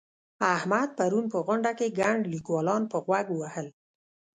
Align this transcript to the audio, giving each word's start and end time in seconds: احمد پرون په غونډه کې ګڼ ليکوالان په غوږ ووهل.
احمد 0.55 0.89
پرون 0.97 1.25
په 1.33 1.39
غونډه 1.45 1.71
کې 1.77 1.95
ګڼ 1.99 2.15
ليکوالان 2.33 2.83
په 2.91 2.97
غوږ 3.05 3.25
ووهل. 3.31 3.67